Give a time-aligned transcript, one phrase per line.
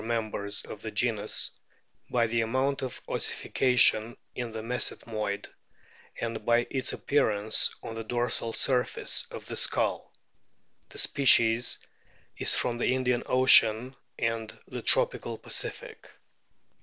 [0.01, 1.51] DOLPHINS 265 members of the genus
[2.09, 5.47] by the amount of ossification in the mesethmoid,
[6.19, 10.11] and by its appearance on the dorsal surface of the skull.
[10.89, 11.77] The species
[12.35, 16.09] is from the Indian Ocean and the tropical Pacific.